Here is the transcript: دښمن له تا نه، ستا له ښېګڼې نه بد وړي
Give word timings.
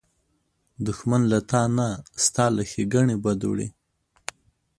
دښمن 0.85 1.21
له 1.31 1.39
تا 1.51 1.63
نه، 1.75 1.87
ستا 2.25 2.45
له 2.55 2.63
ښېګڼې 2.69 3.05
نه 3.09 3.15
بد 3.23 3.39
وړي 3.49 3.67